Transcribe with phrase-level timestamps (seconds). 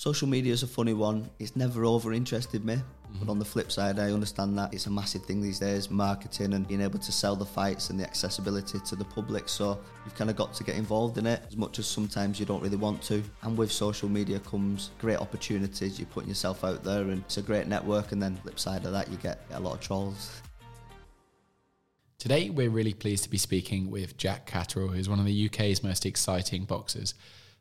[0.00, 1.28] Social media is a funny one.
[1.38, 2.76] It's never over interested me.
[2.76, 3.28] But mm-hmm.
[3.28, 6.66] on the flip side, I understand that it's a massive thing these days marketing and
[6.66, 9.46] being able to sell the fights and the accessibility to the public.
[9.46, 12.46] So you've kind of got to get involved in it as much as sometimes you
[12.46, 13.22] don't really want to.
[13.42, 15.98] And with social media comes great opportunities.
[15.98, 18.12] You're putting yourself out there and it's a great network.
[18.12, 20.40] And then, flip side of that, you get a lot of trolls.
[22.18, 25.84] Today, we're really pleased to be speaking with Jack Catterall, who's one of the UK's
[25.84, 27.12] most exciting boxers.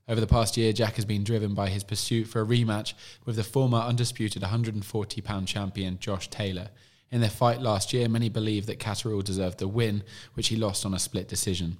[0.07, 2.93] Over the past year, Jack has been driven by his pursuit for a rematch
[3.25, 6.69] with the former undisputed 140 pound champion Josh Taylor.
[7.11, 10.85] In their fight last year, many believe that Catterall deserved the win, which he lost
[10.85, 11.77] on a split decision.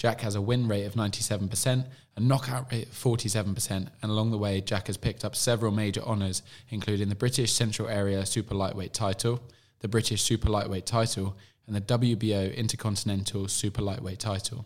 [0.00, 4.38] Jack has a win rate of 97%, a knockout rate of 47%, and along the
[4.38, 8.94] way, Jack has picked up several major honours, including the British Central Area Super Lightweight
[8.94, 9.42] title,
[9.80, 14.64] the British Super Lightweight title, and the WBO Intercontinental Super Lightweight title.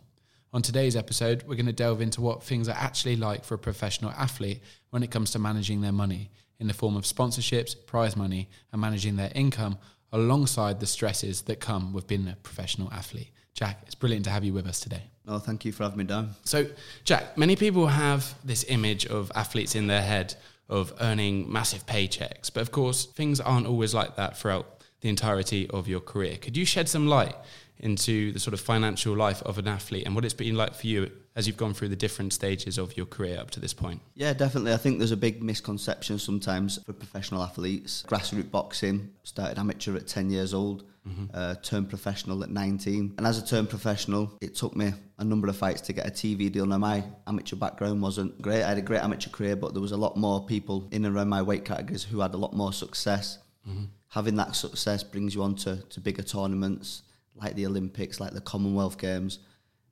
[0.55, 3.59] On today's episode, we're going to delve into what things are actually like for a
[3.59, 8.17] professional athlete when it comes to managing their money in the form of sponsorships, prize
[8.17, 9.77] money, and managing their income
[10.12, 13.33] alongside the stresses that come with being a professional athlete.
[13.53, 15.03] Jack, it's brilliant to have you with us today.
[15.27, 16.37] No, thank you for having me down.
[16.45, 16.69] So,
[17.03, 20.37] Jack, many people have this image of athletes in their head
[20.69, 25.69] of earning massive paychecks, but of course, things aren't always like that throughout the entirety
[25.71, 26.37] of your career.
[26.37, 27.34] Could you shed some light
[27.78, 30.86] into the sort of financial life of an athlete and what it's been like for
[30.86, 34.00] you as you've gone through the different stages of your career up to this point?
[34.14, 34.72] Yeah, definitely.
[34.72, 38.05] I think there's a big misconception sometimes for professional athletes.
[38.06, 41.25] Grassroots boxing started amateur at 10 years old, mm-hmm.
[41.34, 43.14] uh, turned professional at 19.
[43.19, 46.11] And as a turned professional, it took me a number of fights to get a
[46.11, 46.66] TV deal.
[46.66, 48.62] Now, my amateur background wasn't great.
[48.62, 51.16] I had a great amateur career, but there was a lot more people in and
[51.16, 53.38] around my weight categories who had a lot more success.
[53.69, 53.84] Mm-hmm.
[54.11, 57.03] Having that success brings you on to, to bigger tournaments
[57.35, 59.39] like the Olympics, like the Commonwealth Games.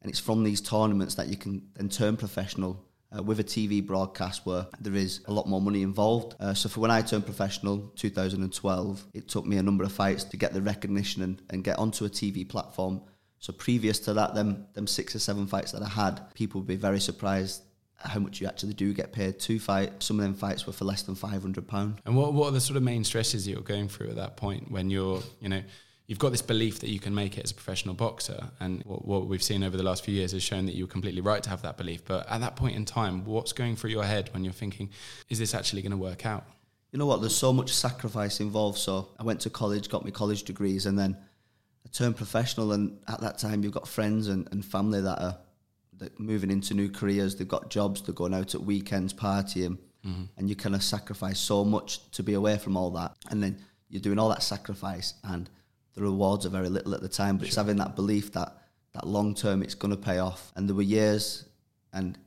[0.00, 2.84] And it's from these tournaments that you can then turn professional
[3.16, 6.34] uh, with a TV broadcast where there is a lot more money involved.
[6.40, 10.24] Uh, so for when I turned professional, 2012, it took me a number of fights
[10.24, 13.02] to get the recognition and, and get onto a TV platform.
[13.38, 16.68] So previous to that, them them six or seven fights that I had, people would
[16.68, 17.62] be very surprised
[17.96, 20.02] how much you actually do get paid to fight.
[20.02, 22.00] Some of them fights were for less than five hundred pound.
[22.06, 24.70] And what what are the sort of main stresses you're going through at that point
[24.70, 25.62] when you're you know
[26.06, 28.50] you've got this belief that you can make it as a professional boxer.
[28.60, 31.20] And what, what, we've seen over the last few years has shown that you're completely
[31.20, 32.04] right to have that belief.
[32.04, 34.90] But at that point in time, what's going through your head when you're thinking,
[35.28, 36.44] is this actually going to work out?
[36.90, 37.20] You know what?
[37.20, 38.78] There's so much sacrifice involved.
[38.78, 41.16] So I went to college, got my college degrees, and then
[41.86, 42.72] I turned professional.
[42.72, 45.38] And at that time, you've got friends and, and family that are
[45.98, 47.36] that moving into new careers.
[47.36, 48.02] They've got jobs.
[48.02, 49.78] They're going out at weekends, partying.
[50.04, 50.24] Mm-hmm.
[50.36, 53.16] And you kind of sacrifice so much to be away from all that.
[53.30, 53.58] And then
[53.88, 55.48] you're doing all that sacrifice and–
[55.94, 57.48] the rewards are very little at the time, but sure.
[57.48, 58.56] it's having that belief that
[58.94, 60.52] that long term it's going to pay off.
[60.56, 61.46] And there were years,
[61.92, 62.18] and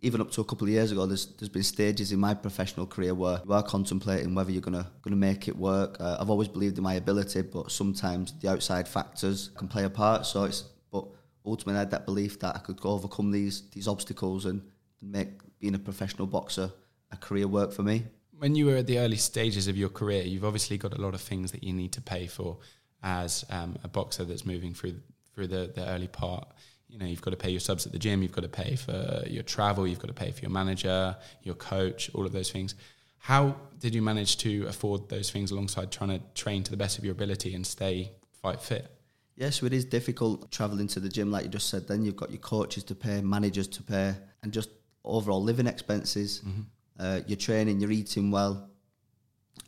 [0.00, 2.86] even up to a couple of years ago, there's there's been stages in my professional
[2.86, 5.96] career where you are contemplating whether you're gonna gonna make it work.
[6.00, 9.90] Uh, I've always believed in my ability, but sometimes the outside factors can play a
[9.90, 10.26] part.
[10.26, 11.06] So it's but
[11.44, 14.62] ultimately I had that belief that I could go overcome these these obstacles and
[15.02, 15.28] make
[15.58, 16.70] being a professional boxer
[17.10, 18.04] a career work for me.
[18.38, 21.14] When you were at the early stages of your career, you've obviously got a lot
[21.14, 22.58] of things that you need to pay for
[23.06, 24.96] as um, a boxer that's moving through
[25.32, 26.48] through the, the early part.
[26.88, 28.74] You know, you've got to pay your subs at the gym, you've got to pay
[28.74, 32.50] for your travel, you've got to pay for your manager, your coach, all of those
[32.50, 32.74] things.
[33.18, 36.98] How did you manage to afford those things alongside trying to train to the best
[36.98, 38.12] of your ability and stay
[38.42, 38.90] fight fit?
[39.36, 41.86] Yes, so it is difficult travelling to the gym, like you just said.
[41.86, 44.70] Then you've got your coaches to pay, managers to pay, and just
[45.04, 46.40] overall living expenses.
[46.40, 46.60] Mm-hmm.
[46.98, 48.70] Uh, you're training, you're eating well,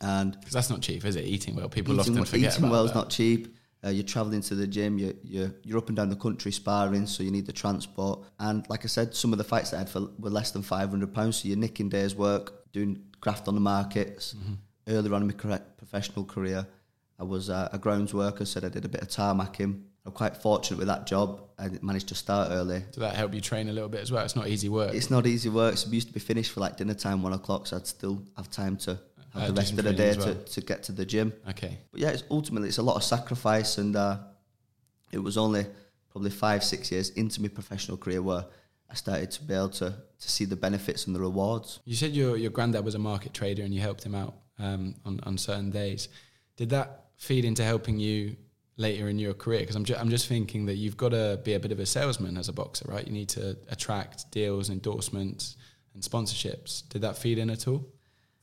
[0.01, 1.25] and because that's not cheap, is it?
[1.25, 3.55] Eating well, people eating, often forget eating well is not cheap.
[3.83, 7.05] Uh, you're travelling to the gym, you're, you're, you're up and down the country sparring,
[7.05, 8.25] so you need the transport.
[8.37, 10.63] And like I said, some of the fights that I had for, were less than
[10.63, 14.33] £500, so you're nicking days' work, doing graft on the markets.
[14.33, 14.53] Mm-hmm.
[14.89, 16.67] Earlier on in my professional career,
[17.19, 19.81] I was uh, a grounds worker, so I did a bit of tarmacking.
[20.05, 21.41] I'm quite fortunate with that job.
[21.57, 22.83] I managed to start early.
[22.91, 24.25] Did that help you train a little bit as well?
[24.25, 24.93] It's not easy work.
[24.93, 25.77] It's not easy work.
[25.77, 28.23] So we used to be finished for like dinner time, one o'clock, so I'd still
[28.35, 28.99] have time to
[29.33, 30.27] have uh, the rest of the day well.
[30.27, 31.33] to, to get to the gym.
[31.49, 31.77] Okay.
[31.91, 34.17] But yeah, it's ultimately it's a lot of sacrifice, and uh,
[35.11, 35.65] it was only
[36.09, 38.45] probably five six years into my professional career where
[38.89, 41.79] I started to be able to to see the benefits and the rewards.
[41.85, 44.95] You said your your granddad was a market trader and you helped him out um,
[45.05, 46.09] on on certain days.
[46.57, 48.35] Did that feed into helping you
[48.77, 49.59] later in your career?
[49.59, 51.85] Because I'm ju- I'm just thinking that you've got to be a bit of a
[51.85, 53.05] salesman as a boxer, right?
[53.05, 55.57] You need to attract deals, endorsements,
[55.93, 56.87] and sponsorships.
[56.89, 57.85] Did that feed in at all?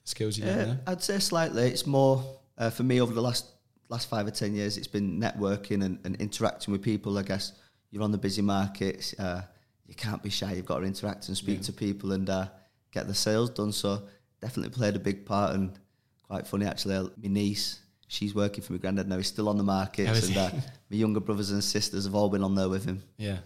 [0.07, 0.81] Skills you uh, there?
[0.87, 1.69] I'd say slightly.
[1.69, 2.25] It's more
[2.57, 3.47] uh, for me over the last
[3.89, 4.79] last five or ten years.
[4.79, 7.19] It's been networking and, and interacting with people.
[7.19, 7.53] I guess
[7.91, 9.15] you're on the busy markets.
[9.19, 9.43] Uh,
[9.87, 10.55] you can't be shy.
[10.55, 11.65] You've got to interact and speak yeah.
[11.65, 12.49] to people and uh,
[12.91, 13.73] get the sales done.
[13.73, 14.03] So
[14.41, 15.79] definitely played a big part and
[16.27, 16.95] quite funny actually.
[17.23, 19.17] My niece, she's working for my granddad now.
[19.17, 20.51] He's still on the market, Oh, and uh,
[20.91, 23.03] my younger brothers and sisters have all been on there with him.
[23.17, 23.39] Yeah,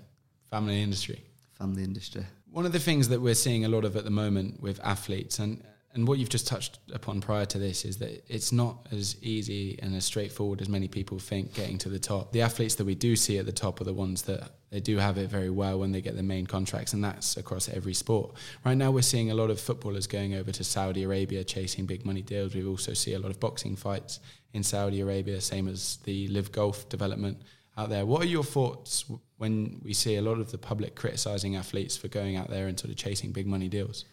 [0.50, 1.22] family industry.
[1.58, 2.24] Family industry.
[2.50, 5.38] One of the things that we're seeing a lot of at the moment with athletes,
[5.38, 5.62] and
[5.92, 9.78] and what you've just touched upon prior to this, is that it's not as easy
[9.82, 12.32] and as straightforward as many people think getting to the top.
[12.32, 14.98] The athletes that we do see at the top are the ones that they do
[14.98, 18.34] have it very well when they get their main contracts, and that's across every sport.
[18.64, 22.06] Right now, we're seeing a lot of footballers going over to Saudi Arabia chasing big
[22.06, 22.54] money deals.
[22.54, 24.20] We also see a lot of boxing fights
[24.52, 27.43] in Saudi Arabia, same as the LIV Golf development
[27.76, 28.06] out there.
[28.06, 29.04] What are your thoughts
[29.38, 32.78] when we see a lot of the public criticising athletes for going out there and
[32.78, 34.04] sort of chasing big money deals?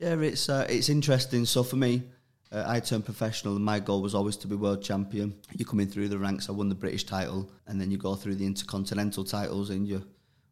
[0.00, 1.44] Yeah, it's uh, it's interesting.
[1.44, 2.02] So for me,
[2.50, 5.34] uh, I turned professional, and my goal was always to be world champion.
[5.56, 6.48] You come in through the ranks.
[6.48, 10.02] I won the British title, and then you go through the intercontinental titles, and you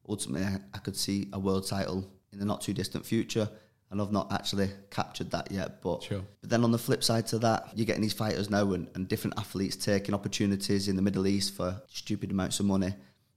[0.07, 3.49] ultimately I, could see a world title in the not too distant future.
[3.91, 6.21] And I've not actually captured that yet, but Sure.
[6.43, 9.09] but then on the flip side to that, you're getting these fighters now and, and
[9.09, 12.93] different athletes taking opportunities in the Middle East for stupid amounts of money.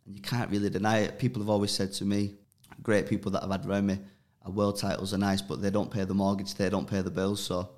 [0.05, 1.17] And you can't really deny it.
[1.17, 2.35] People have always said to me,
[2.83, 3.99] great people that I've had around me,
[4.45, 7.11] our world titles are nice, but they don't pay the mortgage, they don't pay the
[7.11, 7.41] bills.
[7.43, 7.69] So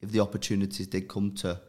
[0.00, 1.60] if the opportunities did come to,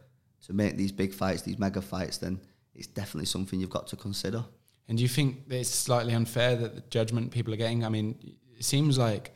[0.46, 2.40] to make these big fights, these mega fights, then
[2.74, 4.44] it's definitely something you've got to consider.
[4.88, 7.84] And do you think it's slightly unfair that the judgment people are getting?
[7.84, 8.16] I mean,
[8.58, 9.34] it seems like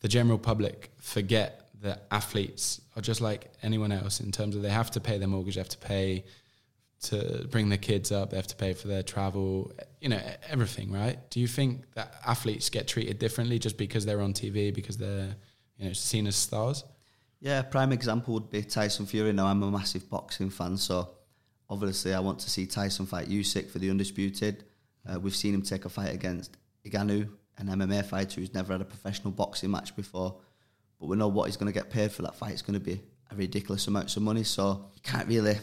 [0.00, 4.70] the general public forget that athletes are just like anyone else in terms of they
[4.70, 6.24] have to pay their mortgage, they have to pay
[7.00, 10.90] to bring their kids up, they have to pay for their travel, you know, everything,
[10.90, 11.18] right?
[11.30, 15.36] Do you think that athletes get treated differently just because they're on TV, because they're,
[15.76, 16.84] you know, seen as stars?
[17.40, 19.32] Yeah, prime example would be Tyson Fury.
[19.32, 21.10] Now I'm a massive boxing fan, so
[21.70, 24.64] obviously I want to see Tyson fight Usyk for the undisputed.
[25.08, 27.28] Uh, we've seen him take a fight against Ngannou,
[27.58, 30.40] an MMA fighter who's never had a professional boxing match before.
[30.98, 32.52] But we know what he's going to get paid for that fight.
[32.52, 33.00] It's going to be
[33.30, 34.42] a ridiculous amount of money.
[34.42, 35.58] So you can't really.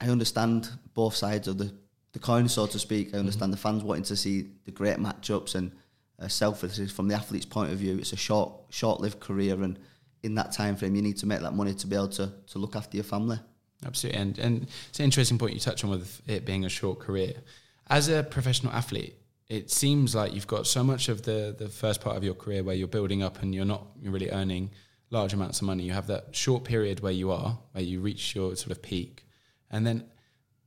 [0.00, 1.72] I understand both sides of the,
[2.12, 3.14] the coin, so to speak.
[3.14, 5.72] I understand the fans wanting to see the great matchups and
[6.20, 7.98] uh, selflessly from the athlete's point of view.
[7.98, 9.78] It's a short, short-lived career, and
[10.22, 12.58] in that time frame, you need to make that money to be able to to
[12.58, 13.38] look after your family.
[13.84, 16.98] Absolutely, and and it's an interesting point you touch on with it being a short
[16.98, 17.34] career.
[17.88, 19.16] As a professional athlete,
[19.48, 22.62] it seems like you've got so much of the the first part of your career
[22.62, 24.70] where you're building up and you're not really earning
[25.10, 25.84] large amounts of money.
[25.84, 29.26] You have that short period where you are, where you reach your sort of peak,
[29.70, 30.04] and then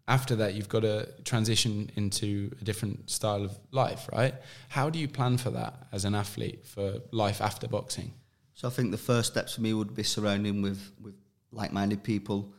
[0.07, 4.33] after that, you've got to transition into a different style of life, right?
[4.69, 8.13] How do you plan for that as an athlete for life after boxing?
[8.53, 11.15] So I think the first steps for me would be surrounding with with
[11.51, 12.53] like-minded people.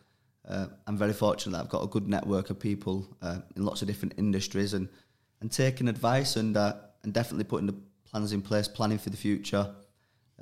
[0.46, 3.82] Uh, I'm very fortunate that I've got a good network of people uh, in lots
[3.82, 4.88] of different industries, and
[5.40, 7.76] and taking advice and uh, and definitely putting the
[8.10, 9.74] plans in place, planning for the future.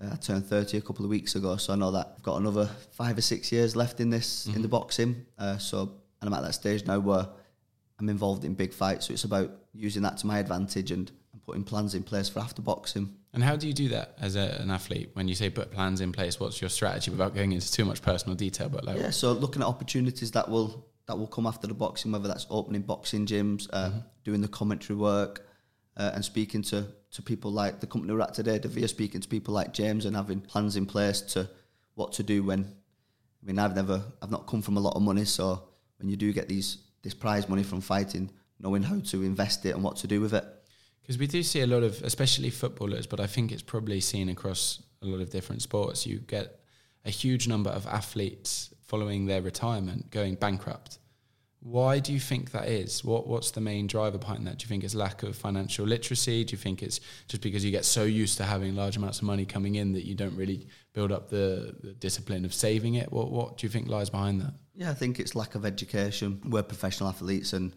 [0.02, 2.36] Uh, I turned 30 a couple of weeks ago, so I know that I've got
[2.36, 5.24] another five or six years left in this in the boxing.
[5.38, 7.26] Uh, so and I'm at that stage now where
[7.98, 9.06] I'm involved in big fights.
[9.06, 12.40] So it's about using that to my advantage and, and putting plans in place for
[12.40, 13.14] after boxing.
[13.32, 15.10] And how do you do that as a, an athlete?
[15.14, 18.02] When you say put plans in place, what's your strategy without going into too much
[18.02, 18.68] personal detail?
[18.68, 22.10] But like, Yeah, so looking at opportunities that will that will come after the boxing,
[22.10, 23.90] whether that's opening boxing gyms, uh,
[24.24, 25.46] doing the commentary work,
[25.96, 29.28] uh, and speaking to to people like the company we're at today, deVere, speaking to
[29.28, 31.48] people like James and having plans in place to
[31.94, 32.60] what to do when.
[33.42, 35.62] I mean, I've never, I've not come from a lot of money, so
[35.98, 39.74] when you do get these this prize money from fighting, knowing how to invest it
[39.76, 40.44] and what to do with it.
[41.00, 44.28] Because we do see a lot of, especially footballers, but I think it's probably seen
[44.28, 46.04] across a lot of different sports.
[46.04, 46.58] You get
[47.04, 50.98] a huge number of athletes following their retirement going bankrupt.
[51.68, 53.04] Why do you think that is?
[53.04, 54.58] What What's the main driver behind that?
[54.58, 56.44] Do you think it's lack of financial literacy?
[56.44, 59.24] Do you think it's just because you get so used to having large amounts of
[59.24, 63.10] money coming in that you don't really build up the, the discipline of saving it?
[63.10, 64.52] What What do you think lies behind that?
[64.76, 66.40] Yeah, I think it's lack of education.
[66.44, 67.74] We're professional athletes, and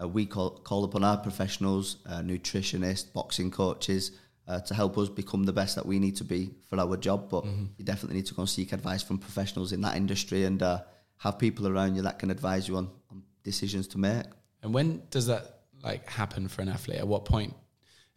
[0.00, 4.12] uh, we call, call upon our professionals, uh, nutritionists, boxing coaches,
[4.48, 7.28] uh, to help us become the best that we need to be for our job.
[7.28, 7.44] But
[7.76, 10.78] you definitely need to go and seek advice from professionals in that industry and uh,
[11.18, 14.26] have people around you that can advise you on, on decisions to make.
[14.62, 15.44] And when does that
[15.82, 16.98] like happen for an athlete?
[16.98, 17.54] At what point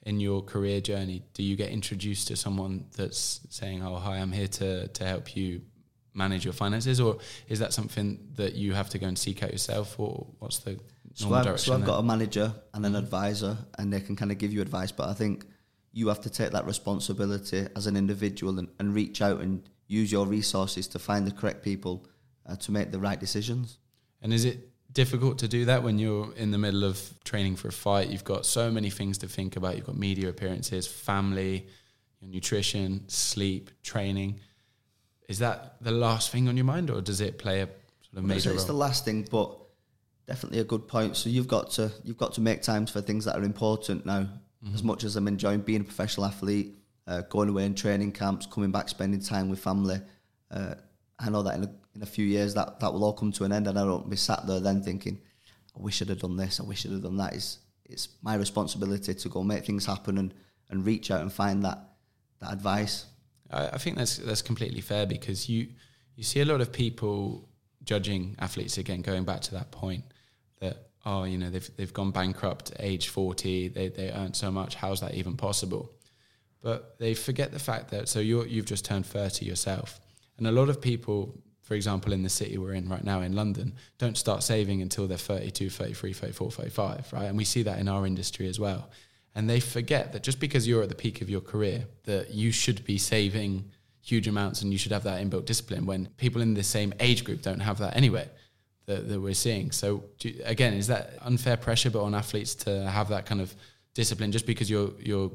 [0.03, 4.31] in your career journey do you get introduced to someone that's saying, "Oh, hi, I'm
[4.31, 5.62] here to to help you
[6.13, 7.12] manage your finances," or
[7.48, 10.74] is that something that you have to go and seek out yourself, or what's the
[11.13, 11.65] So normal I've, direction?
[11.71, 11.88] so I've there?
[11.93, 14.91] got a manager and an advisor, and they can kind of give you advice.
[15.00, 15.45] But I think
[15.91, 20.12] you have to take that responsibility as an individual and, and reach out and use
[20.12, 22.05] your resources to find the correct people
[22.45, 23.79] uh, to make the right decisions.
[24.21, 27.67] And is it difficult to do that when you're in the middle of training for
[27.67, 28.10] a fight?
[28.10, 29.75] You've got so many things to think about.
[29.75, 31.67] You've got media appearances, family,
[32.19, 34.39] your nutrition, sleep, training.
[35.27, 38.24] Is that the last thing on your mind, or does it play a sort of
[38.24, 38.67] major it's role?
[38.67, 39.55] the last thing, but
[40.27, 41.15] definitely a good point.
[41.17, 44.27] So you've got to you've got to make times for things that are important now.
[44.63, 44.75] Mm-hmm.
[44.75, 46.75] As much as I'm enjoying being a professional athlete,
[47.08, 50.01] uh, going away in training camps, coming back, spending time with family,
[50.51, 50.75] uh,
[51.19, 53.43] I know that in a, in a few years that that will all come to
[53.43, 55.19] an end, and I don't be sat there then thinking,
[55.77, 57.33] I wish I'd have done this, I wish I'd have done that.
[57.33, 60.33] It's it's my responsibility to go make things happen and
[60.69, 61.79] and reach out and find that
[62.39, 63.05] that advice.
[63.51, 65.67] I, I think that's that's completely fair because you
[66.15, 67.49] you see a lot of people
[67.83, 70.03] judging athletes again, going back to that point
[70.59, 74.51] that oh you know they've they've gone bankrupt at age forty, they they earn so
[74.51, 75.91] much, how's that even possible?
[76.61, 79.99] But they forget the fact that so you you've just turned thirty yourself,
[80.39, 81.36] and a lot of people.
[81.62, 85.05] For example, in the city we're in right now in London, don't start saving until
[85.05, 87.25] they're 32, 33, 34, 35, right?
[87.25, 88.89] And we see that in our industry as well
[89.36, 92.51] and they forget that just because you're at the peak of your career that you
[92.51, 96.53] should be saving huge amounts and you should have that inbuilt discipline when people in
[96.53, 98.27] the same age group don't have that anyway
[98.86, 102.89] that, that we're seeing so you, again is that unfair pressure but on athletes to
[102.89, 103.53] have that kind of
[103.93, 105.31] discipline just because you're you're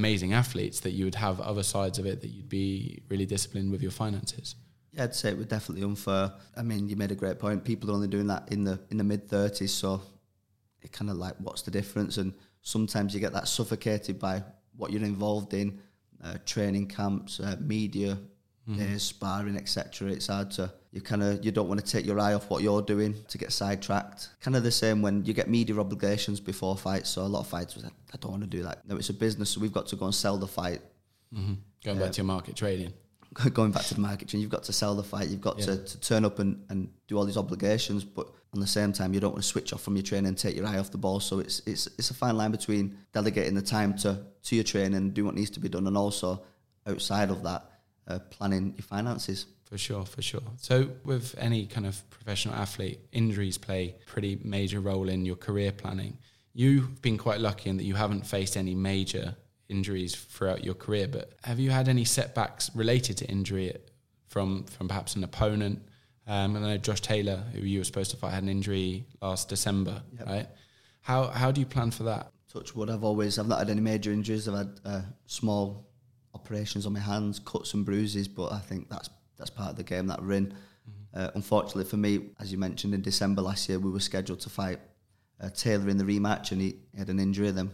[0.00, 3.70] amazing athletes that you would have other sides of it that you'd be really disciplined
[3.72, 4.48] with your finances
[4.92, 6.32] Yeah, I'd say it was definitely unfair.
[6.60, 7.64] I mean, you made a great point.
[7.64, 10.00] People are only doing that in the in the mid thirties, so
[10.84, 12.16] it kind of like, what's the difference?
[12.22, 14.34] And sometimes you get that suffocated by
[14.76, 15.68] what you're involved in,
[16.24, 18.18] uh, training camps, uh, media,
[18.74, 20.08] days, sparring, etc.
[20.08, 22.62] It's hard to you kind of you don't want to take your eye off what
[22.62, 24.30] you're doing to get sidetracked.
[24.40, 27.10] Kind of the same when you get media obligations before fights.
[27.10, 28.88] So a lot of fighters, like, I don't want to do that.
[28.88, 30.80] No, it's a business, so we've got to go and sell the fight
[31.34, 31.54] mm-hmm.
[31.84, 32.92] going back to your market trading
[33.52, 35.66] going back to the marketing, you've got to sell the fight, you've got Yeah.
[35.66, 39.12] to, to turn up and, and do all these obligations, but on the same time,
[39.12, 40.98] you don't want to switch off from your training and take your eye off the
[40.98, 41.20] ball.
[41.20, 44.94] So it's it's it's a fine line between delegating the time to to your training
[44.94, 46.42] and do what needs to be done, and also
[46.86, 47.70] outside of that,
[48.08, 49.46] uh, planning your finances.
[49.64, 50.42] For sure, for sure.
[50.58, 55.36] So, with any kind of professional athlete, injuries play a pretty major role in your
[55.36, 56.18] career planning.
[56.54, 59.34] You've been quite lucky in that you haven't faced any major
[59.68, 63.74] injuries throughout your career, but have you had any setbacks related to injury
[64.28, 65.82] from from perhaps an opponent?
[66.28, 69.04] Um, and I know Josh Taylor, who you were supposed to fight, had an injury
[69.20, 70.26] last December, Yep.
[70.26, 70.48] right?
[71.00, 72.30] How how do you plan for that?
[72.52, 74.46] Touch wood, I've always I've not had any major injuries.
[74.48, 75.88] I've had uh, small
[76.36, 79.88] operations on my hands, cuts and bruises, but I think that's that's part of the
[79.94, 80.54] game that we're in.
[81.12, 84.50] Uh, unfortunately for me, as you mentioned in December last year, we were scheduled to
[84.50, 84.80] fight
[85.40, 87.50] uh, Taylor in the rematch, and he had an injury.
[87.50, 87.70] Then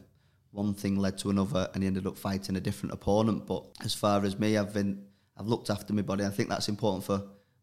[0.51, 3.47] one thing led to another, and he ended up fighting a different opponent.
[3.47, 5.05] But as far as me, I've been
[5.37, 6.25] I've looked after my body.
[6.25, 7.23] I think that's important for.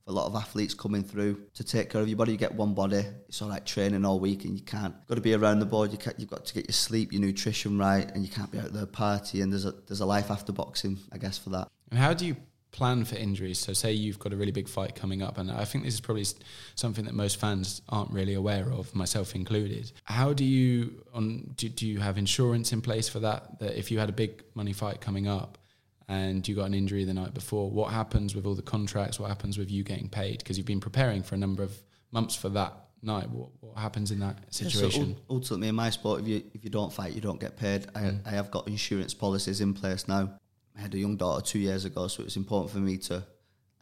[0.10, 2.32] A lot of athletes coming through to take care of your body.
[2.32, 3.06] You get one body.
[3.28, 4.96] It's all right training all week, and you can't.
[5.08, 5.92] Got to be around the board.
[5.92, 8.74] You you've got to get your sleep, your nutrition right, and you can't be out
[8.74, 9.42] there party.
[9.42, 11.68] And there's a there's a life after boxing, I guess, for that.
[11.92, 12.36] And how do you
[12.72, 13.60] plan for injuries?
[13.60, 16.02] So, say you've got a really big fight coming up, and I think this is
[16.02, 16.26] probably
[16.74, 19.92] something that most fans aren't really aware of, myself included.
[20.06, 23.60] How do you on do, do you have insurance in place for that?
[23.60, 25.59] That if you had a big money fight coming up
[26.10, 29.20] and you got an injury the night before, what happens with all the contracts?
[29.20, 30.40] What happens with you getting paid?
[30.40, 31.72] Because you've been preparing for a number of
[32.12, 32.74] months for that
[33.04, 33.30] night.
[33.30, 35.16] What, what happens in that Yeah, so situation?
[35.30, 37.86] ul- ultimately, in my sport, if you if you don't fight, you don't get paid.
[37.96, 40.34] I, I have got insurance policies in place now.
[40.76, 43.24] I had a young daughter two years ago, so it was important for me to,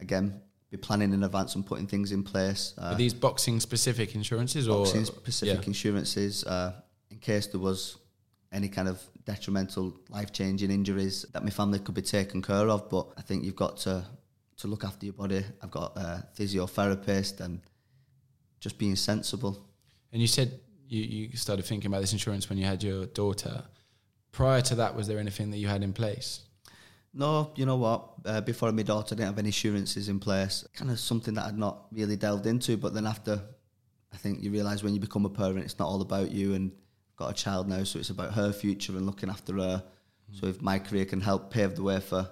[0.02, 2.74] again, be planning in advance and putting things in place.
[2.78, 5.68] Uh, Are these boxing specific insurances or boxing specific yeah.
[5.68, 6.74] insurances uh,
[7.10, 7.98] in case there was
[8.52, 12.90] any kind of detrimental life changing injuries that my family could be taken care of.
[12.90, 14.06] But I think you've got to
[14.58, 15.46] to look after your body.
[15.62, 17.62] I've got a physiotherapist and
[18.60, 19.68] just being sensible.
[20.12, 23.64] And you said you, you started thinking about this insurance when you had your daughter.
[24.32, 26.42] Prior to that, was there anything that you had in place?
[27.14, 28.10] No, you know what?
[28.26, 30.66] Uh, before my daughter, I didn't have any insurances in place.
[30.76, 32.78] Kind of something that I'd not really delved into.
[32.78, 33.42] But then after,
[34.14, 36.54] I think you realise when you become a parent, it's not all about you.
[36.54, 36.72] And
[37.18, 39.84] got a child now, so it's about her future and looking after her.
[40.32, 42.30] So if my career can help pave the way for, for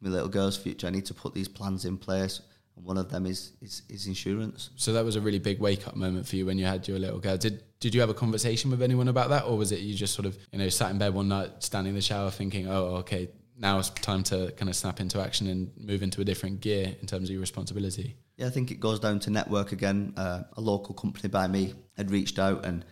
[0.00, 2.40] my little girl's future, I need to put these plans in place.
[2.76, 4.70] And one of them is is, is insurance.
[4.76, 6.98] So that was a really big wake up moment for you when you had your
[6.98, 7.36] little girl.
[7.36, 10.14] Did did you have a conversation with anyone about that, or was it you just
[10.14, 12.96] sort of you know sat in bed one night, standing in the shower, thinking, oh,
[12.96, 16.60] okay, now it's time to kind of snap into action and move into a different
[16.60, 18.16] gear in terms of your responsibility?
[18.36, 20.12] Yeah, I think it goes down to network again.
[20.16, 22.84] Uh, a local company by me had reached out, and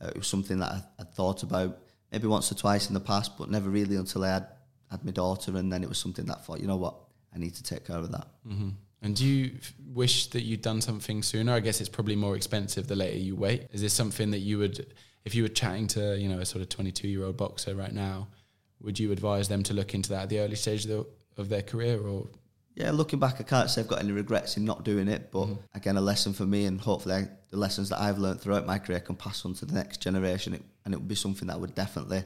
[0.00, 1.78] uh, it was something that I, I'd thought about
[2.12, 4.46] maybe once or twice in the past, but never really until I had
[4.90, 6.94] had my daughter, and then it was something that I thought, you know what,
[7.34, 8.26] I need to take care of that.
[8.46, 8.70] hmm
[9.02, 9.58] And do you
[9.92, 11.52] wish that you'd done something sooner?
[11.52, 13.68] I guess it's probably more expensive the later you wait.
[13.72, 14.86] Is this something that you would,
[15.24, 17.92] if you were chatting to, you know, a sort of 22 year old boxer right
[17.92, 18.28] now,
[18.80, 21.06] would you advise them to look into that at the early stage of, the,
[21.42, 22.28] of their career or?
[22.78, 25.46] Yeah, looking back, I can't say I've got any regrets in not doing it, but
[25.46, 25.58] Mhm.
[25.74, 28.78] again, a lesson for me, and hopefully I, the lessons that I've learned throughout my
[28.78, 31.54] career can pass on to the next generation, it, and it would be something that
[31.54, 32.22] I would definitely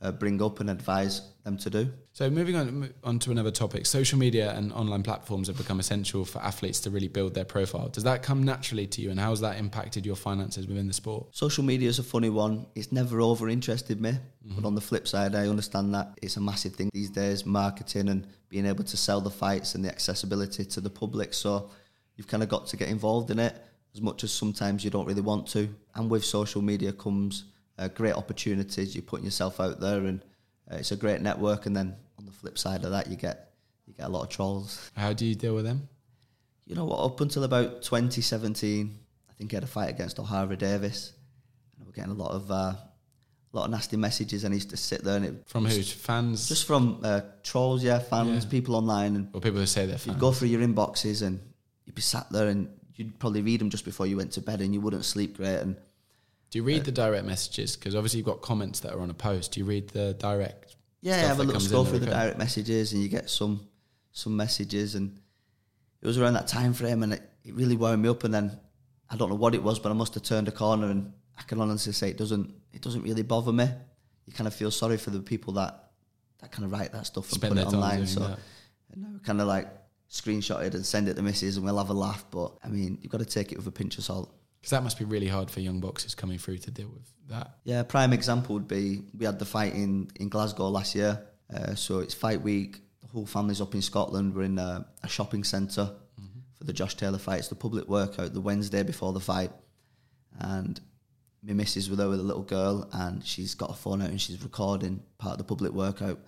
[0.00, 1.90] uh, bring up and advise them to do.
[2.12, 6.24] So moving on, on to another topic, social media and online platforms have become essential
[6.24, 7.88] for athletes to really build their profile.
[7.88, 10.92] Does that come naturally to you, and how has that impacted your finances within the
[10.92, 11.34] sport?
[11.34, 12.66] Social media is a funny one.
[12.74, 14.14] It's never over interested me,
[14.44, 18.08] but on the flip side, I understand that it's a massive thing these days, marketing
[18.08, 21.32] and being able to sell the fights and the accessibility to the public.
[21.34, 21.70] So
[22.16, 23.54] you've kind of got to get involved in it
[23.94, 25.68] as much as sometimes you don't really want to.
[25.94, 27.44] And with social media comes
[27.80, 28.94] uh, great opportunities.
[28.94, 30.20] You're putting yourself out there, and
[30.70, 31.66] uh, it's a great network.
[31.66, 33.50] And then on the flip side of that, you get
[33.86, 34.90] you get a lot of trolls.
[34.96, 35.88] How do you deal with them?
[36.66, 36.98] You know what?
[37.04, 38.96] Up until about 2017,
[39.28, 41.12] I think I had a fight against Ohara Davies,
[41.76, 42.78] and we're getting a lot of uh, a
[43.52, 44.44] lot of nasty messages.
[44.44, 45.82] And I used to sit there and it From who?
[45.82, 46.48] Fans?
[46.48, 48.50] just from uh, trolls, yeah, fans, Yeah.
[48.50, 50.06] people online, and or people who say they're fans.
[50.14, 51.40] you'd go through your inboxes and
[51.86, 54.60] you'd be sat there and you'd probably read them just before you went to bed,
[54.60, 55.56] and you wouldn't sleep great.
[55.56, 55.76] And
[56.50, 57.76] Do you read the direct messages?
[57.76, 59.52] Because obviously you've got comments that are on a post.
[59.52, 60.76] Do you read the direct?
[61.00, 63.66] Yeah, stuff have a little scroll through the direct messages, and you get some
[64.12, 65.18] some messages, and
[66.02, 68.24] it was around that time frame, and it, it really wound me up.
[68.24, 68.58] And then
[69.08, 71.42] I don't know what it was, but I must have turned a corner, and I
[71.42, 73.68] can honestly say it doesn't it doesn't really bother me.
[74.26, 75.90] You kind of feel sorry for the people that
[76.40, 78.06] that kind of write that stuff and put it online.
[78.06, 78.38] So that.
[78.92, 79.68] and I kind of like
[80.10, 82.24] screenshot it and send it to missus, and we'll have a laugh.
[82.30, 84.34] But I mean, you've got to take it with a pinch of salt.
[84.60, 87.56] Because that must be really hard for young boxers coming through to deal with that.
[87.64, 91.26] Yeah, a prime example would be we had the fight in, in Glasgow last year.
[91.52, 92.80] Uh, so it's fight week.
[93.00, 94.34] The whole family's up in Scotland.
[94.34, 95.94] We're in a, a shopping center
[96.58, 97.38] for the Josh Taylor fight.
[97.38, 99.50] It's the public workout the Wednesday before the fight.
[100.38, 100.78] And
[101.42, 104.20] my missus was there with a little girl, and she's got a phone out and
[104.20, 106.20] she's recording part of the public workout.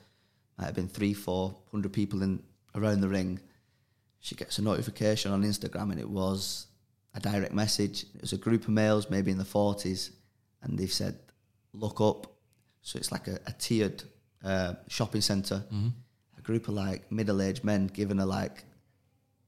[0.57, 2.43] Might have been three, four hundred people in
[2.75, 3.41] around the ring.
[4.21, 6.67] She gets a notification on Instagram, and it was
[7.15, 8.05] a direct message.
[8.15, 10.11] It was a group of males, maybe in the forties,
[10.63, 11.19] and they've said,
[11.73, 12.27] "Look up."
[12.83, 14.03] So it's like a, a tiered
[14.45, 15.65] uh, shopping center.
[16.39, 18.65] A group of like middle-aged men giving her like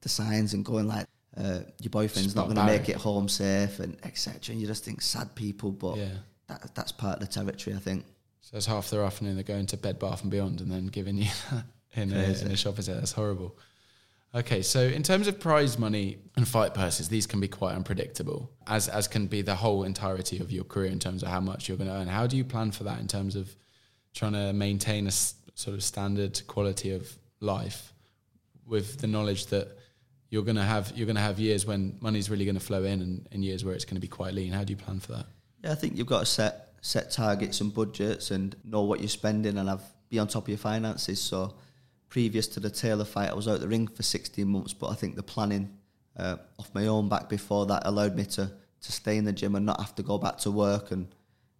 [0.02, 3.80] the signs and going like, uh, "Your boyfriend's not going to make it home safe,"
[3.80, 4.52] and etc.
[4.52, 6.08] And you just think sad people, but Yeah.
[6.48, 8.04] that, that's part of the territory, I think.
[8.42, 11.16] So it's half their afternoon they're going to Bed Bath and Beyond and then giving
[11.16, 11.30] you
[11.94, 13.00] in a, in a shopping centre.
[13.00, 13.56] That's horrible.
[14.34, 18.50] Okay, so in terms of prize money and fight purses, these can be quite unpredictable,
[18.66, 21.68] as as can be the whole entirety of your career in terms of how much
[21.68, 22.08] you're going to earn.
[22.08, 23.54] How do you plan for that in terms of
[24.12, 27.92] trying to maintain a s- sort of standard quality of life
[28.66, 29.78] with the knowledge that
[30.30, 32.82] you're going to have you're going to have years when money's really going to flow
[32.82, 34.52] in and, and years where it's going to be quite lean.
[34.52, 35.26] How do you plan for that?
[35.62, 39.08] Yeah, I think you've got to set set targets and budgets and know what you're
[39.08, 41.20] spending and have be on top of your finances.
[41.20, 41.54] So
[42.14, 44.94] previous to the Taylor fight, I was out the ring for 16 months, but I
[44.94, 45.76] think the planning
[46.16, 49.56] uh, off my own back before that allowed me to to stay in the gym
[49.56, 51.08] and not have to go back to work and,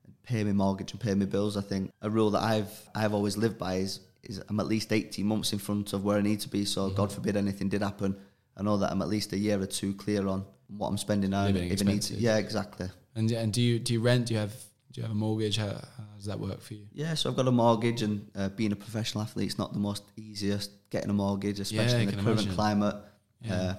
[0.05, 1.57] and pay my mortgage and pay my bills.
[1.57, 4.93] I think a rule that I've I've always lived by is is I'm at least
[4.93, 6.65] 18 months in front of where I need to be.
[6.65, 8.17] So God forbid anything did happen,
[8.57, 11.31] I know that I'm at least a year or two clear on what I'm spending
[11.31, 11.47] now.
[11.47, 12.21] Living if I need to, expenses.
[12.21, 12.87] yeah, exactly.
[13.17, 14.27] And and do you do you rent?
[14.27, 14.55] Do you have
[14.95, 15.57] do you have a mortgage?
[15.57, 16.87] How, how does that work for you?
[16.93, 19.79] Yeah, so I've got a mortgage, and uh, being a professional athlete it's not the
[19.81, 22.55] most easiest getting a mortgage, especially Yeah, in the current imagine.
[22.55, 22.97] climate.
[23.43, 23.55] Yeah.
[23.55, 23.75] Uh,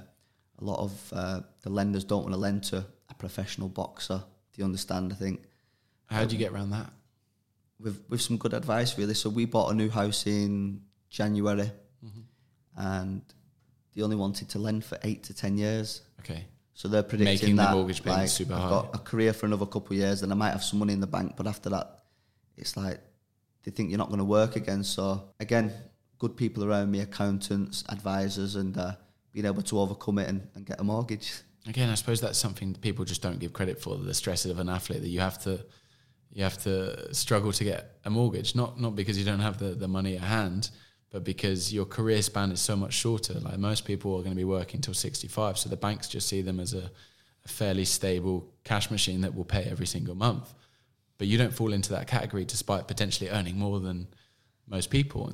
[0.59, 4.19] a lot of uh, the lenders don't want to lend to a professional boxer.
[4.53, 5.11] Do you understand?
[5.13, 5.41] I think
[6.07, 6.91] How do you get around that?
[7.79, 9.13] with with some good advice, really.
[9.15, 11.71] So we bought a new house in January,
[12.05, 12.21] Mm-hmm.
[12.77, 13.21] and
[13.95, 16.01] they only wanted to lend for eight to ten years.
[16.19, 16.45] Okay.
[16.75, 18.69] So they're predicting Making the that mortgage payments like, super I've high.
[18.69, 20.99] got a career for another couple of years, then I might have some money in
[20.99, 21.35] the bank.
[21.37, 22.03] But after that,
[22.57, 22.99] it's like
[23.63, 24.83] they think you're not going to work again.
[24.83, 25.71] So again,
[26.19, 28.91] good people around me, accountants, advisors, and uh,
[29.31, 31.31] being able to overcome it and, and get a mortgage.
[31.65, 33.95] Again, I suppose that's something that people just don't give credit for.
[33.95, 35.65] The stresses of an athlete that you have to
[36.31, 38.53] you have to struggle to get a mortgage.
[38.53, 40.69] Not not because you don't have the, the money at hand,
[41.15, 43.35] but because your career span is so much shorter.
[43.35, 46.27] Like most people are going to be working till sixty five, so the banks just
[46.27, 46.91] see them as a,
[47.45, 50.53] a fairly stable cash machine that will pay every single month.
[51.17, 54.09] But you don't fall into that category despite potentially earning more than
[54.67, 55.31] most people.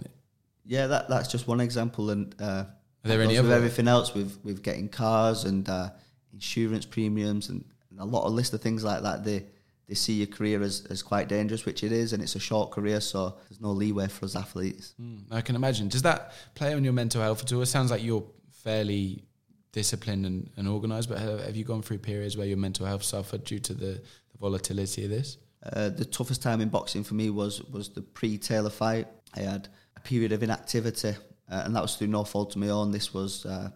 [0.65, 2.12] Yeah, that that's just one example.
[2.12, 2.67] And uh, Are
[3.04, 5.89] there any other- everything else with with getting cars and uh,
[6.32, 9.24] insurance premiums and, and a lot of list of things like that.
[9.24, 9.46] They
[9.91, 12.71] they see your career as, as quite dangerous, which it is, and it's a short
[12.71, 14.93] career, so there's no leeway for us athletes.
[15.01, 15.89] Mm, I can imagine.
[15.89, 17.62] Does that play on your mental health at all?
[17.62, 18.23] It sounds like you're
[18.54, 19.25] fairly
[19.73, 23.04] disciplined and, and organised, but have, have you gone through periods where your mental health
[23.04, 24.01] suffered due to the,
[24.32, 25.36] the volatility of this?
[25.62, 29.08] Uh, the toughest time in boxing for me was was the pre Taylor fight.
[29.36, 31.10] I had a period of inactivity
[31.51, 32.91] uh, and that was through no fault of my own.
[32.91, 33.71] This was uh,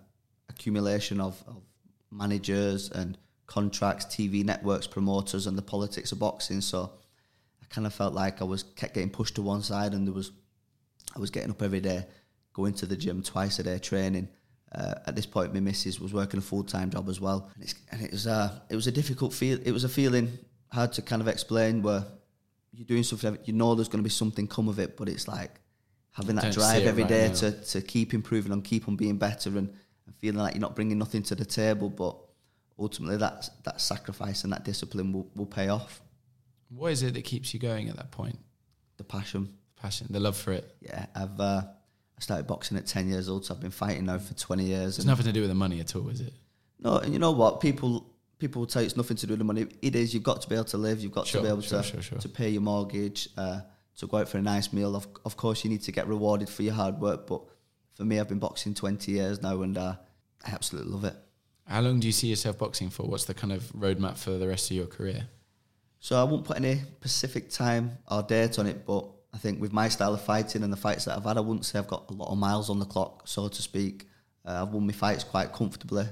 [0.47, 1.61] accumulation of, of
[2.09, 6.61] managers and contracts, TV networks, promoters, and the politics of boxing.
[6.61, 6.91] So
[7.61, 10.13] I kind of felt like I was kept getting pushed to one side, and there
[10.13, 10.31] was
[11.15, 12.05] I was getting up every day,
[12.53, 14.29] going to the gym twice a day, training.
[14.71, 17.73] Uh, at this point, my missus was working a full time job as well, and,
[17.91, 19.59] and, it was uh, it was a difficult feel.
[19.63, 20.37] It was a feeling
[20.71, 22.03] hard to kind of explain where
[22.75, 25.27] you're doing something, you know, there's going to be something come of it, but it's
[25.27, 25.61] like
[26.11, 27.33] having that Don't drive every right day now.
[27.33, 29.69] to, to keep improving and keep on being better and,
[30.05, 32.17] and feeling like you're not bringing nothing to the table, but
[32.77, 36.01] ultimately that that sacrifice and that discipline will, will pay off.
[36.69, 38.39] What is it that keeps you going at that point?
[38.97, 39.53] The passion.
[39.81, 40.75] Passion, the love for it.
[40.81, 41.61] Yeah, I've uh,
[42.17, 44.97] I started boxing at ten years old, so I've been fighting now for twenty years.
[44.97, 46.33] It's nothing to do with the money at all, is it?
[46.79, 47.59] No, and you know what?
[47.59, 48.09] People
[48.39, 49.67] people will tell you it's nothing to do with the money.
[49.81, 50.13] It is.
[50.13, 51.01] You've got to be able to live.
[51.01, 53.61] You've got Sure, to be able sure, to sure, to pay your mortgage, uh,
[53.97, 54.95] to go out for a nice meal.
[54.95, 57.27] Of of course, you need to get rewarded for your hard work.
[57.27, 57.41] But
[57.95, 59.95] for me, I've been boxing twenty years now, and uh,
[60.45, 61.15] I absolutely love it.
[61.67, 63.03] How long do you see yourself boxing for?
[63.03, 65.27] What's the kind of roadmap for the rest of your career?
[65.99, 69.73] So I won't put any specific time or date on it, but I think with
[69.73, 72.09] my style of fighting and the fights that I've had, I wouldn't say I've got
[72.09, 74.07] a lot of miles on the clock, so to speak.
[74.45, 76.05] Uh, I've won my fights quite comfortably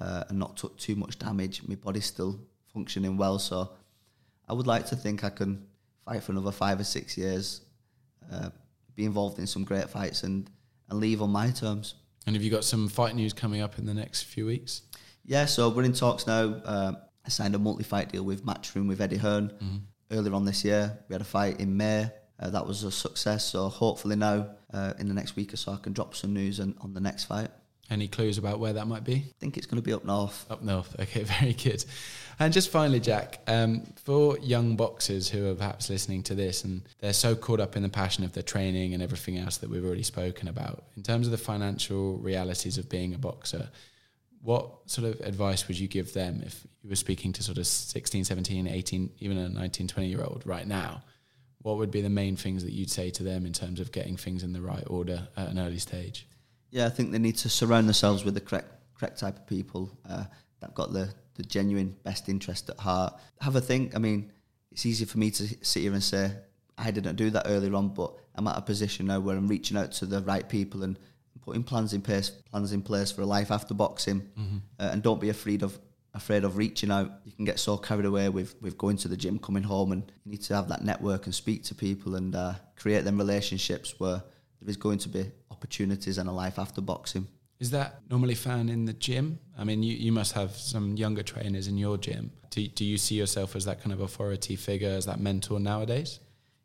[0.00, 1.62] uh, and not took too much damage.
[1.66, 2.38] My body's still
[2.72, 3.70] functioning well, so
[4.48, 5.66] I would like to think I can
[6.04, 7.62] fight for another five or six years,
[8.32, 8.50] uh,
[8.94, 10.48] be involved in some great fights, and,
[10.88, 11.96] and leave on my terms.
[12.26, 14.82] And have you got some fight news coming up in the next few weeks?
[15.24, 16.60] Yeah, so we're in talks now.
[16.64, 19.52] Um, I signed a multi-fight deal with Matchroom with Eddie Hearn
[20.10, 20.98] earlier on this year.
[21.08, 22.10] We had a fight in May.
[22.38, 23.44] Uh, that was a success.
[23.44, 26.60] So hopefully now, uh, in the next week or so, I can drop some news
[26.60, 27.50] on, on the next fight.
[27.90, 29.16] Any clues about where that might be?
[29.16, 30.46] I think it's going to be up north.
[30.50, 30.96] Up north.
[31.00, 31.84] Okay, very good.
[32.38, 36.82] And just finally, Jack, um, for young boxers who are perhaps listening to this and
[36.98, 39.84] they're so caught up in the passion of the training and everything else that we've
[39.84, 43.68] already spoken about, in terms of the financial realities of being a boxer,
[44.42, 47.66] what sort of advice would you give them if you were speaking to sort of
[47.66, 51.02] 16, 17, 18, even a 19, 20 year old right now?
[51.62, 54.16] What would be the main things that you'd say to them in terms of getting
[54.16, 56.26] things in the right order at an early stage?
[56.74, 58.66] Yeah, I think they need to surround themselves with the correct
[58.98, 60.24] correct type of people uh,
[60.58, 63.14] that got the, the genuine best interest at heart.
[63.40, 63.94] Have a think.
[63.94, 64.32] I mean,
[64.72, 66.32] it's easy for me to sit here and say
[66.76, 69.76] I didn't do that earlier on, but I'm at a position now where I'm reaching
[69.76, 70.98] out to the right people and
[71.42, 74.28] putting plans in place, plans in place for a life after boxing,
[74.80, 75.78] uh, and don't be afraid of
[76.12, 77.12] afraid of reaching out.
[77.24, 80.02] You can get so carried away with with going to the gym, coming home, and
[80.24, 83.94] you need to have that network and speak to people and uh, create them relationships
[84.00, 84.24] where
[84.64, 87.28] there is going to be opportunities and a life after boxing.
[87.60, 89.38] Is that normally found in the gym?
[89.56, 92.32] I mean, you, you must have some younger trainers in your gym.
[92.50, 96.18] Do, do you see yourself as that kind of authority figure, as that mentor nowadays?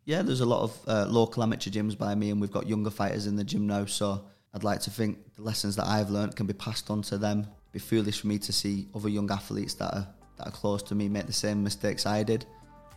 [0.06, 2.90] Yeah, there's a lot of uh, local amateur gyms by me, and we've got younger
[2.90, 3.86] fighters in the gym now.
[3.86, 7.18] So I'd like to think the lessons that I've learned can be passed on to
[7.18, 7.40] them.
[7.42, 10.08] It'd be foolish for me to see other young athletes that are
[10.38, 12.46] that are close to me make the same mistakes I did.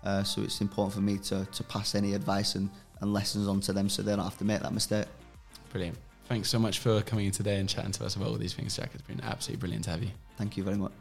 [0.05, 2.71] Uh, so it's important for me to to pass any advice and,
[3.03, 5.07] and lessons onto them, so they don't have to make that mistake.
[5.71, 5.99] Brilliant.
[6.27, 8.77] Thanks so much for coming in today and chatting to us about all these things,
[8.77, 8.91] Jack.
[8.95, 10.11] It's been absolutely brilliant to have you.
[10.39, 10.93] Thank you very much.